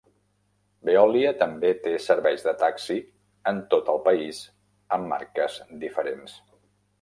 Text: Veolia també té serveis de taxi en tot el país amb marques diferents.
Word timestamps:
Veolia 0.89 1.33
també 1.41 1.69
té 1.83 1.93
serveis 2.05 2.45
de 2.47 2.53
taxi 2.63 2.97
en 3.53 3.61
tot 3.75 3.93
el 3.95 4.01
país 4.09 4.41
amb 4.99 5.11
marques 5.13 5.61
diferents. 5.85 6.37